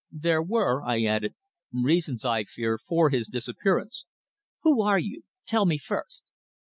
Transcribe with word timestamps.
There 0.11 0.41
were," 0.41 0.81
I 0.83 1.03
added, 1.03 1.35
"reasons, 1.71 2.25
I 2.25 2.45
fear, 2.45 2.79
for 2.79 3.11
his 3.11 3.27
disappearance." 3.27 4.05
"Who 4.63 4.81
are 4.81 4.97
you? 4.97 5.21
Tell 5.45 5.67
me, 5.67 5.77
first." 5.77 6.23